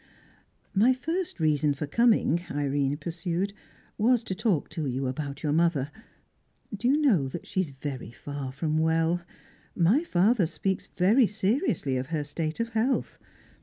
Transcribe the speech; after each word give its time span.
"My 0.73 0.95
first 0.95 1.39
reason 1.39 1.75
for 1.75 1.85
coming," 1.85 2.41
Irene 2.49 2.97
pursued, 2.97 3.53
"was 3.99 4.23
to 4.23 4.33
talk 4.33 4.67
to 4.69 4.87
you 4.87 5.05
about 5.05 5.43
your 5.43 5.51
mother. 5.53 5.91
Do 6.75 6.87
you 6.87 6.97
know 6.97 7.27
that 7.27 7.45
she 7.45 7.61
is 7.61 7.69
very 7.69 8.09
far 8.09 8.51
from 8.51 8.79
well? 8.79 9.21
My 9.75 10.03
father 10.03 10.47
speaks 10.47 10.89
very 10.97 11.27
seriously 11.27 11.97
of 11.97 12.07
her 12.07 12.23
state 12.23 12.59
of 12.59 12.69
health. 12.69 13.19